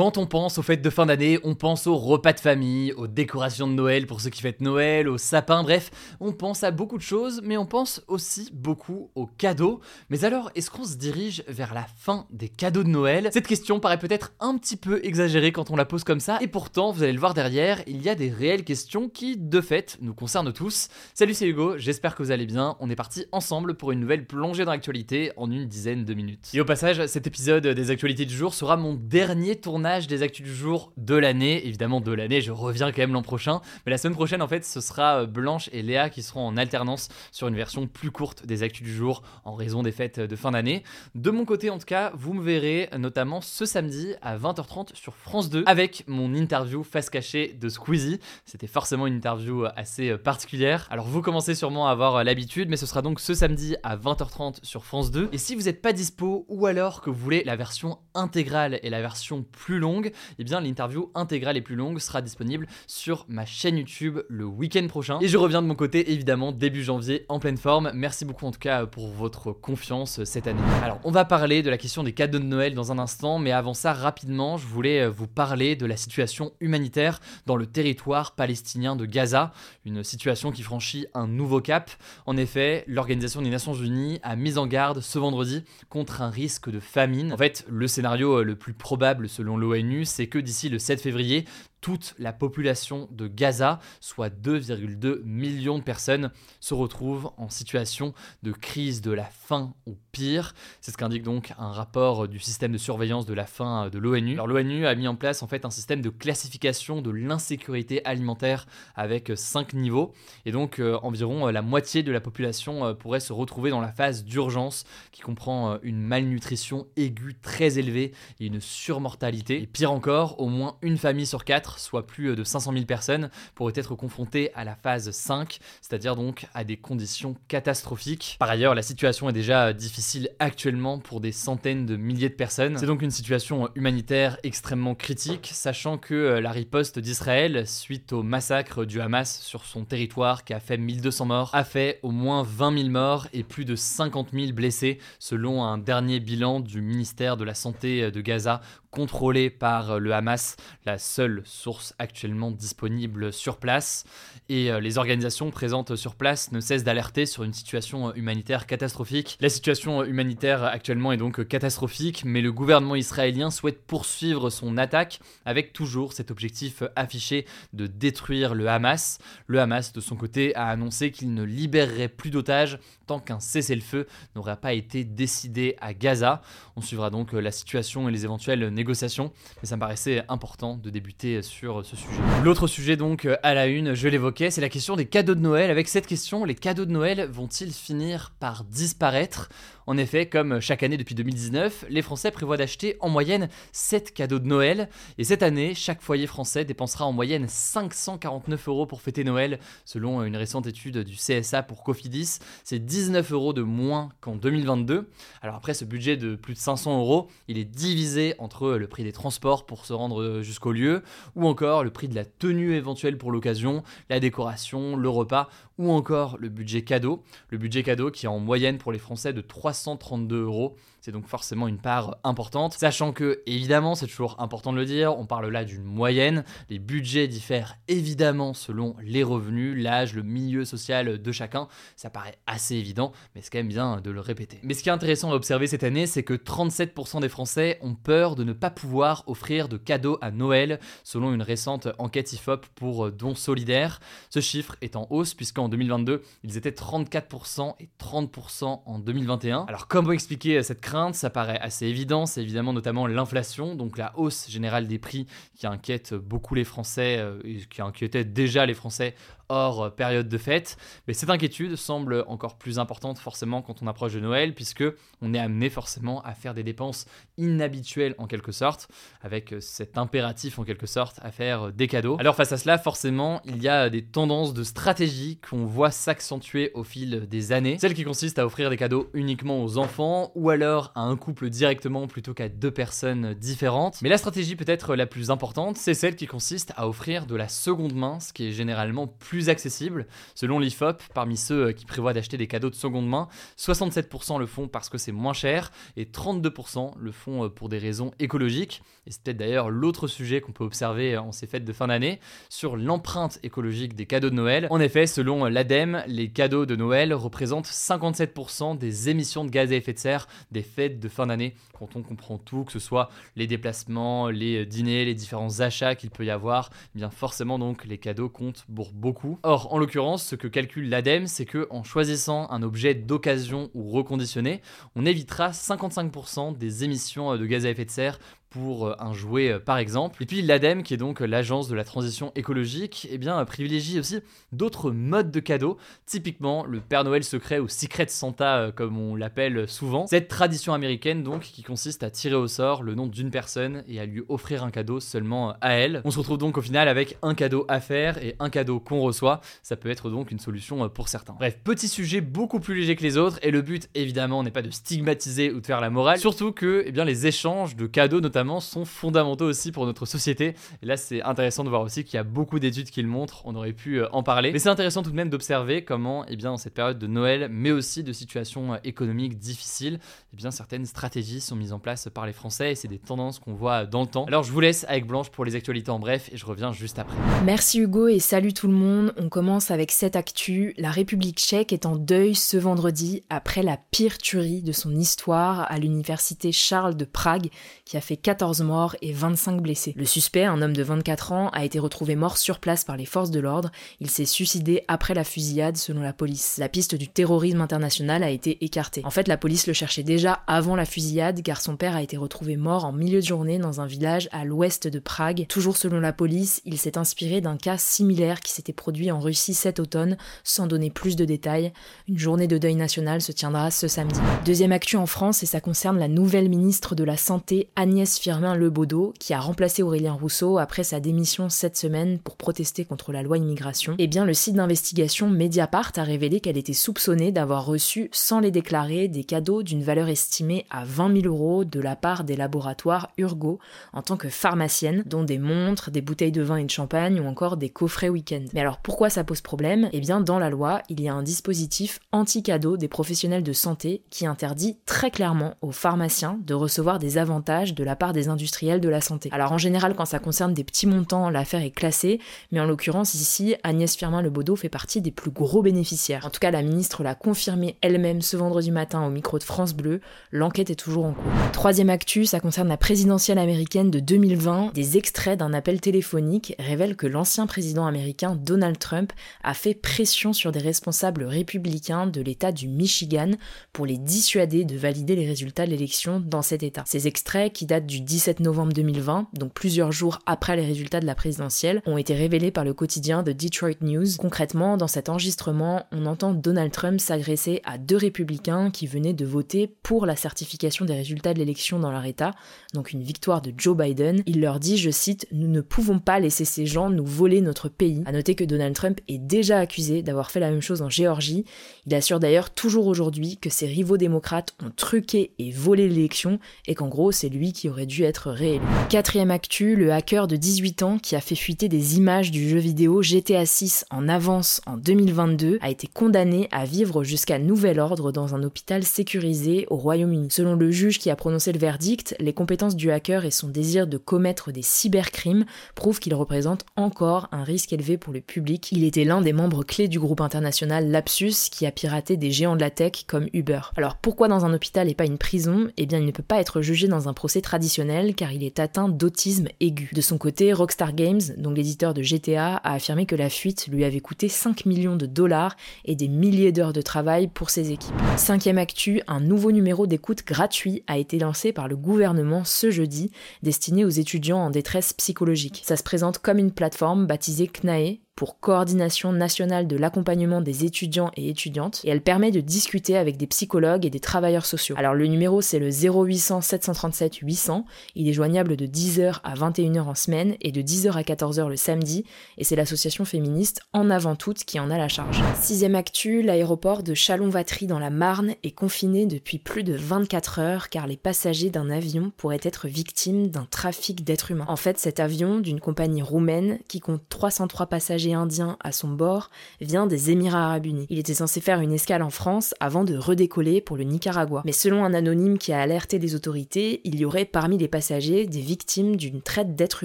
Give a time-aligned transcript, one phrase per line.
[0.00, 3.06] Quand on pense aux fêtes de fin d'année, on pense aux repas de famille, aux
[3.06, 5.90] décorations de Noël pour ceux qui fêtent Noël, aux sapins, bref,
[6.20, 9.80] on pense à beaucoup de choses, mais on pense aussi beaucoup aux cadeaux.
[10.08, 13.28] Mais alors, est-ce qu'on se dirige vers la fin des cadeaux de Noël?
[13.30, 16.48] Cette question paraît peut-être un petit peu exagérée quand on la pose comme ça, et
[16.48, 19.98] pourtant, vous allez le voir derrière, il y a des réelles questions qui, de fait,
[20.00, 20.88] nous concernent tous.
[21.12, 22.74] Salut, c'est Hugo, j'espère que vous allez bien.
[22.80, 26.48] On est parti ensemble pour une nouvelle plongée dans l'actualité en une dizaine de minutes.
[26.54, 30.44] Et au passage, cet épisode des actualités du jour sera mon dernier tournage des actus
[30.44, 31.66] du jour de l'année.
[31.66, 33.60] Évidemment, de l'année, je reviens quand même l'an prochain.
[33.84, 36.56] Mais la semaine prochaine, en fait, ce sera euh, Blanche et Léa qui seront en
[36.56, 40.36] alternance sur une version plus courte des actus du jour en raison des fêtes de
[40.36, 40.84] fin d'année.
[41.14, 45.14] De mon côté, en tout cas, vous me verrez notamment ce samedi à 20h30 sur
[45.14, 48.20] France 2 avec mon interview face cachée de Squeezie.
[48.44, 50.86] C'était forcément une interview assez particulière.
[50.90, 54.58] Alors, vous commencez sûrement à avoir l'habitude, mais ce sera donc ce samedi à 20h30
[54.62, 55.30] sur France 2.
[55.32, 58.90] Et si vous n'êtes pas dispo ou alors que vous voulez la version intégrale et
[58.90, 63.24] la version plus longue, et eh bien l'interview intégrale et plus longue sera disponible sur
[63.28, 65.18] ma chaîne YouTube le week-end prochain.
[65.20, 67.90] Et je reviens de mon côté évidemment début janvier en pleine forme.
[67.94, 70.60] Merci beaucoup en tout cas pour votre confiance cette année.
[70.82, 73.52] Alors on va parler de la question des cadeaux de Noël dans un instant, mais
[73.52, 78.96] avant ça rapidement je voulais vous parler de la situation humanitaire dans le territoire palestinien
[78.96, 79.52] de Gaza,
[79.84, 81.90] une situation qui franchit un nouveau cap.
[82.26, 86.70] En effet, l'Organisation des Nations Unies a mis en garde ce vendredi contre un risque
[86.70, 87.32] de famine.
[87.32, 91.44] En fait, le scénario le plus probable selon l'ONU c'est que d'ici le 7 février,
[91.80, 98.52] toute la population de Gaza, soit 2,2 millions de personnes, se retrouve en situation de
[98.52, 100.54] crise de la faim ou pire.
[100.80, 104.34] C'est ce qu'indique donc un rapport du système de surveillance de la faim de l'ONU.
[104.34, 108.66] Alors l'ONU a mis en place en fait un système de classification de l'insécurité alimentaire
[108.94, 110.12] avec 5 niveaux
[110.44, 113.80] et donc euh, environ euh, la moitié de la population euh, pourrait se retrouver dans
[113.80, 119.62] la phase d'urgence qui comprend une malnutrition aiguë très élevée et une surmortalité.
[119.62, 123.30] Et pire encore, au moins une famille sur quatre soit plus de 500 000 personnes,
[123.54, 128.36] pourraient être confrontées à la phase 5, c'est-à-dire donc à des conditions catastrophiques.
[128.38, 132.78] Par ailleurs, la situation est déjà difficile actuellement pour des centaines de milliers de personnes.
[132.78, 138.22] C'est donc une situation humanitaire extrêmement critique, sachant que euh, la riposte d'Israël, suite au
[138.22, 142.42] massacre du Hamas sur son territoire qui a fait 1200 morts, a fait au moins
[142.42, 147.36] 20 000 morts et plus de 50 000 blessés, selon un dernier bilan du ministère
[147.36, 148.60] de la Santé de Gaza
[148.90, 154.04] contrôlé par le Hamas, la seule sources actuellement disponibles sur place.
[154.48, 158.66] Et euh, les organisations présentes sur place ne cessent d'alerter sur une situation euh, humanitaire
[158.66, 159.36] catastrophique.
[159.40, 164.78] La situation euh, humanitaire actuellement est donc catastrophique, mais le gouvernement israélien souhaite poursuivre son
[164.78, 169.18] attaque avec toujours cet objectif affiché de détruire le Hamas.
[169.46, 174.06] Le Hamas, de son côté, a annoncé qu'il ne libérerait plus d'otages tant qu'un cessez-le-feu
[174.34, 176.42] n'aurait pas été décidé à Gaza.
[176.76, 180.90] On suivra donc la situation et les éventuelles négociations, mais ça me paraissait important de
[180.90, 182.20] débuter sur ce sujet.
[182.44, 185.40] L'autre sujet donc euh, à la une, je l'évoquais, c'est la question des cadeaux de
[185.40, 185.70] Noël.
[185.70, 189.48] Avec cette question, les cadeaux de Noël vont-ils finir par disparaître?
[189.86, 194.38] En effet, comme chaque année depuis 2019, les Français prévoient d'acheter en moyenne 7 cadeaux
[194.38, 194.88] de Noël.
[195.18, 200.22] Et cette année, chaque foyer français dépensera en moyenne 549 euros pour fêter Noël, selon
[200.22, 202.38] une récente étude du CSA pour Cofidis.
[202.62, 205.10] C'est 19 euros de moins qu'en 2022.
[205.42, 209.02] Alors après, ce budget de plus de 500 euros, il est divisé entre le prix
[209.02, 211.02] des transports pour se rendre jusqu'au lieu,
[211.46, 216.36] encore le prix de la tenue éventuelle pour l'occasion, la décoration, le repas, ou encore
[216.38, 217.22] le budget cadeau.
[217.48, 221.26] Le budget cadeau qui est en moyenne pour les Français de 332 euros c'est donc
[221.26, 222.74] forcément une part importante.
[222.74, 226.44] Sachant que, évidemment, c'est toujours important de le dire, on parle là d'une moyenne.
[226.68, 231.68] Les budgets diffèrent évidemment selon les revenus, l'âge, le milieu social de chacun.
[231.96, 234.58] Ça paraît assez évident, mais c'est quand même bien de le répéter.
[234.62, 237.94] Mais ce qui est intéressant à observer cette année, c'est que 37% des Français ont
[237.94, 242.66] peur de ne pas pouvoir offrir de cadeaux à Noël, selon une récente enquête IFOP
[242.74, 244.00] pour dons solidaires.
[244.28, 249.64] Ce chiffre est en hausse, puisqu'en 2022, ils étaient 34% et 30% en 2021.
[249.68, 250.80] Alors, comment expliquer cette
[251.12, 255.66] ça paraît assez évident, c'est évidemment notamment l'inflation, donc la hausse générale des prix qui
[255.66, 257.40] inquiète beaucoup les Français, euh,
[257.70, 259.14] qui inquiétait déjà les Français
[259.50, 260.78] hors période de fête.
[261.06, 264.84] Mais cette inquiétude semble encore plus importante forcément quand on approche de Noël, puisque
[265.20, 267.06] on est amené forcément à faire des dépenses
[267.36, 268.88] inhabituelles en quelque sorte,
[269.20, 272.16] avec cet impératif en quelque sorte à faire des cadeaux.
[272.20, 276.70] Alors face à cela, forcément, il y a des tendances de stratégie qu'on voit s'accentuer
[276.74, 277.78] au fil des années.
[277.78, 281.50] Celle qui consiste à offrir des cadeaux uniquement aux enfants, ou alors à un couple
[281.50, 284.00] directement plutôt qu'à deux personnes différentes.
[284.02, 287.48] Mais la stratégie peut-être la plus importante, c'est celle qui consiste à offrir de la
[287.48, 289.06] seconde main, ce qui est généralement
[289.40, 290.06] plus accessible.
[290.34, 294.68] Selon l'IFOP, parmi ceux qui prévoient d'acheter des cadeaux de seconde main, 67% le font
[294.68, 298.82] parce que c'est moins cher et 32% le font pour des raisons écologiques.
[299.06, 302.20] Et c'est peut-être d'ailleurs l'autre sujet qu'on peut observer en ces fêtes de fin d'année
[302.50, 304.66] sur l'empreinte écologique des cadeaux de Noël.
[304.68, 309.76] En effet, selon l'ADEME, les cadeaux de Noël représentent 57% des émissions de gaz à
[309.76, 311.54] effet de serre des fêtes de fin d'année.
[311.78, 316.10] Quand on comprend tout, que ce soit les déplacements, les dîners, les différents achats qu'il
[316.10, 319.29] peut y avoir, eh bien forcément donc les cadeaux comptent pour beaucoup.
[319.42, 323.90] Or, en l'occurrence, ce que calcule l'ADEME, c'est que en choisissant un objet d'occasion ou
[323.90, 324.62] reconditionné,
[324.96, 328.18] on évitera 55% des émissions de gaz à effet de serre
[328.50, 330.22] pour euh, un jouet euh, par exemple.
[330.22, 334.18] Et puis l'ADEME, qui est donc l'agence de la transition écologique, eh bien, privilégie aussi
[334.52, 339.14] d'autres modes de cadeaux, typiquement le Père Noël secret ou Secret Santa euh, comme on
[339.14, 340.06] l'appelle souvent.
[340.08, 344.00] Cette tradition américaine donc qui consiste à tirer au sort le nom d'une personne et
[344.00, 346.02] à lui offrir un cadeau seulement à elle.
[346.04, 349.00] On se retrouve donc au final avec un cadeau à faire et un cadeau qu'on
[349.00, 349.40] reçoit.
[349.62, 351.34] Ça peut être donc une solution pour certains.
[351.34, 354.62] Bref, petit sujet beaucoup plus léger que les autres et le but évidemment n'est pas
[354.62, 358.20] de stigmatiser ou de faire la morale, surtout que eh bien, les échanges de cadeaux
[358.20, 360.54] notamment sont fondamentaux aussi pour notre société.
[360.82, 363.42] Et là, c'est intéressant de voir aussi qu'il y a beaucoup d'études qui le montrent.
[363.44, 364.52] On aurait pu euh, en parler.
[364.52, 367.48] Mais c'est intéressant tout de même d'observer comment, eh bien, dans cette période de Noël,
[367.50, 369.98] mais aussi de situations euh, économiques difficiles,
[370.32, 373.38] eh bien, certaines stratégies sont mises en place par les Français et c'est des tendances
[373.38, 374.24] qu'on voit dans le temps.
[374.24, 376.98] Alors, je vous laisse avec Blanche pour les actualités en bref et je reviens juste
[376.98, 377.16] après.
[377.44, 379.12] Merci Hugo et salut tout le monde.
[379.16, 380.74] On commence avec cette actu.
[380.78, 385.70] La République tchèque est en deuil ce vendredi après la pire tuerie de son histoire
[385.70, 387.48] à l'université Charles de Prague
[387.84, 389.92] qui a fait 14 morts et 25 blessés.
[389.96, 393.04] Le suspect, un homme de 24 ans, a été retrouvé mort sur place par les
[393.04, 393.72] forces de l'ordre.
[393.98, 396.56] Il s'est suicidé après la fusillade selon la police.
[396.58, 399.02] La piste du terrorisme international a été écartée.
[399.04, 402.16] En fait, la police le cherchait déjà avant la fusillade car son père a été
[402.16, 405.46] retrouvé mort en milieu de journée dans un village à l'ouest de Prague.
[405.48, 409.54] Toujours selon la police, il s'est inspiré d'un cas similaire qui s'était produit en Russie
[409.54, 411.72] cet automne, sans donner plus de détails.
[412.06, 414.20] Une journée de deuil national se tiendra ce samedi.
[414.44, 418.54] Deuxième actu en France et ça concerne la nouvelle ministre de la Santé Agnès Firmin
[418.54, 423.22] Lebaudot, qui a remplacé Aurélien Rousseau après sa démission cette semaine pour protester contre la
[423.22, 428.10] loi immigration, eh bien le site d'investigation Mediapart a révélé qu'elle était soupçonnée d'avoir reçu,
[428.12, 432.24] sans les déclarer, des cadeaux d'une valeur estimée à 20 000 euros de la part
[432.24, 433.58] des laboratoires Urgo
[433.94, 437.26] en tant que pharmacienne, dont des montres, des bouteilles de vin et de champagne ou
[437.26, 438.44] encore des coffrets week-end.
[438.52, 439.88] Mais alors pourquoi ça pose problème?
[439.94, 444.02] Eh bien dans la loi, il y a un dispositif anti-cadeau des professionnels de santé
[444.10, 448.80] qui interdit très clairement aux pharmaciens de recevoir des avantages de la part des industriels
[448.80, 449.28] de la santé.
[449.32, 452.20] Alors en général, quand ça concerne des petits montants, l'affaire est classée,
[452.52, 456.26] mais en l'occurrence ici, Agnès Firmin-Lebaudot fait partie des plus gros bénéficiaires.
[456.26, 459.74] En tout cas, la ministre l'a confirmé elle-même ce vendredi matin au micro de France
[459.74, 460.00] Bleu,
[460.32, 461.32] l'enquête est toujours en cours.
[461.52, 464.72] Troisième actu, ça concerne la présidentielle américaine de 2020.
[464.74, 469.12] Des extraits d'un appel téléphonique révèlent que l'ancien président américain Donald Trump
[469.42, 473.32] a fait pression sur des responsables républicains de l'État du Michigan
[473.72, 476.84] pour les dissuader de valider les résultats de l'élection dans cet État.
[476.86, 481.06] Ces extraits, qui datent du 17 novembre 2020, donc plusieurs jours après les résultats de
[481.06, 484.06] la présidentielle, ont été révélés par le quotidien de Detroit News.
[484.18, 489.24] Concrètement, dans cet enregistrement, on entend Donald Trump s'agresser à deux républicains qui venaient de
[489.24, 492.34] voter pour la certification des résultats de l'élection dans leur État,
[492.74, 494.22] donc une victoire de Joe Biden.
[494.26, 497.68] Il leur dit, je cite, Nous ne pouvons pas laisser ces gens nous voler notre
[497.68, 498.02] pays.
[498.06, 501.44] À noter que Donald Trump est déjà accusé d'avoir fait la même chose en Géorgie.
[501.86, 506.74] Il assure d'ailleurs toujours aujourd'hui que ses rivaux démocrates ont truqué et volé l'élection et
[506.74, 508.64] qu'en gros c'est lui qui aurait dû être réélu.
[508.88, 512.58] Quatrième actu, le hacker de 18 ans qui a fait fuiter des images du jeu
[512.58, 518.12] vidéo GTA 6 en avance en 2022 a été condamné à vivre jusqu'à nouvel ordre
[518.12, 520.28] dans un hôpital sécurisé au Royaume-Uni.
[520.30, 523.86] Selon le juge qui a prononcé le verdict, les compétences du hacker et son désir
[523.86, 525.44] de commettre des cybercrimes
[525.74, 528.70] prouvent qu'il représente encore un risque élevé pour le public.
[528.72, 532.56] Il était l'un des membres clés du groupe international Lapsus qui a piraté des géants
[532.56, 533.60] de la tech comme Uber.
[533.76, 535.68] Alors pourquoi dans un hôpital et pas une prison?
[535.76, 537.79] Eh bien il ne peut pas être jugé dans un procès traditionnel
[538.14, 539.90] car il est atteint d'autisme aigu.
[539.94, 543.84] De son côté, Rockstar Games, donc l'éditeur de GTA, a affirmé que la fuite lui
[543.84, 545.56] avait coûté 5 millions de dollars
[545.86, 547.94] et des milliers d'heures de travail pour ses équipes.
[548.16, 553.10] Cinquième actu, un nouveau numéro d'écoute gratuit a été lancé par le gouvernement ce jeudi,
[553.42, 555.62] destiné aux étudiants en détresse psychologique.
[555.64, 561.10] Ça se présente comme une plateforme baptisée CNAE pour Coordination nationale de l'accompagnement des étudiants
[561.16, 564.74] et étudiantes, et elle permet de discuter avec des psychologues et des travailleurs sociaux.
[564.78, 569.80] Alors le numéro c'est le 0800 737 800, il est joignable de 10h à 21h
[569.80, 572.04] en semaine et de 10h à 14h le samedi,
[572.36, 575.22] et c'est l'association féministe En Avant Toutes qui en a la charge.
[575.40, 580.68] Sixième actu, l'aéroport de Chalon-Vatry dans la Marne est confiné depuis plus de 24 heures
[580.68, 584.44] car les passagers d'un avion pourraient être victimes d'un trafic d'êtres humains.
[584.46, 589.30] En fait, cet avion d'une compagnie roumaine qui compte 303 passagers indiens à son bord
[589.60, 590.86] vient des Émirats arabes unis.
[590.90, 594.42] Il était censé faire une escale en France avant de redécoller pour le Nicaragua.
[594.44, 598.26] Mais selon un anonyme qui a alerté les autorités, il y aurait parmi les passagers
[598.26, 599.84] des victimes d'une traite d'êtres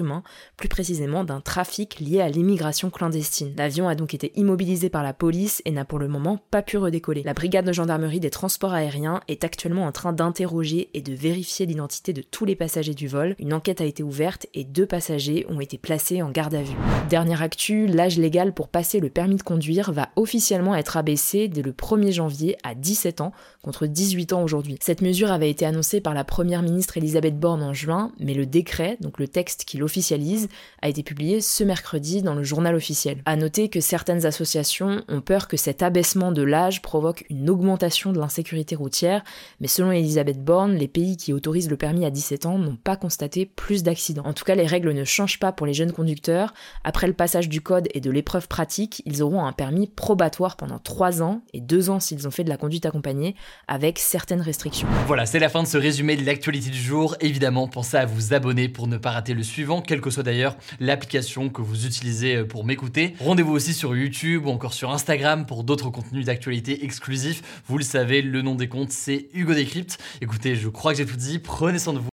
[0.00, 0.22] humains,
[0.56, 3.54] plus précisément d'un trafic lié à l'immigration clandestine.
[3.56, 6.78] L'avion a donc été immobilisé par la police et n'a pour le moment pas pu
[6.78, 7.22] redécoller.
[7.22, 11.66] La brigade de gendarmerie des transports aériens est actuellement en train d'interroger et de vérifier
[11.66, 13.34] l'identité de tous les passagers du vol.
[13.38, 16.76] Une enquête a été ouverte et deux passagers ont été placés en garde à vue.
[17.08, 21.62] Dernière actu, l'âge légal pour passer le permis de conduire va officiellement être abaissé dès
[21.62, 23.32] le 1er janvier à 17 ans
[23.62, 24.78] contre 18 ans aujourd'hui.
[24.80, 28.46] Cette mesure avait été annoncée par la première ministre Elisabeth Borne en juin, mais le
[28.46, 30.46] décret, donc le texte qui l'officialise,
[30.82, 33.22] a été publié ce mercredi dans le journal officiel.
[33.24, 38.12] À noter que certaines associations ont peur que cet abaissement de l'âge provoque une augmentation
[38.12, 39.24] de l'insécurité routière,
[39.60, 42.94] mais selon Elisabeth Borne, les pays qui autorisent le permis à 17 ans n'ont pas
[42.94, 44.26] constaté plus d'accidents.
[44.26, 46.54] En tout cas, les règles ne changent pas pour les jeunes conducteurs.
[46.84, 50.78] Après le passage du code et de l'épreuve pratique, ils auront un permis probatoire pendant
[50.78, 53.34] 3 ans et 2 ans s'ils ont fait de la conduite accompagnée,
[53.68, 54.86] avec certaines restrictions.
[55.06, 57.16] Voilà, c'est la fin de ce résumé de l'actualité du jour.
[57.20, 60.56] Évidemment, pensez à vous abonner pour ne pas rater le suivant, quelle que soit d'ailleurs
[60.78, 63.14] l'application que vous utilisez pour m'écouter.
[63.20, 67.62] Rendez-vous aussi sur YouTube ou encore sur Instagram pour d'autres contenus d'actualité exclusifs.
[67.66, 69.98] Vous le savez, le nom des comptes, c'est Hugo Décrypte.
[70.20, 71.38] Écoutez, je crois que j'ai tout dit.
[71.38, 72.08] Prenez soin de vous.